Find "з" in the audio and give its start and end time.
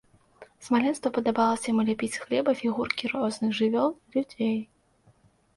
0.67-0.71, 2.15-2.23